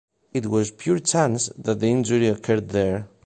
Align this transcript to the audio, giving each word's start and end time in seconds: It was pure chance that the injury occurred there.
It 0.33 0.47
was 0.47 0.71
pure 0.71 0.97
chance 0.97 1.49
that 1.59 1.79
the 1.79 1.85
injury 1.85 2.27
occurred 2.27 2.69
there. 2.69 3.07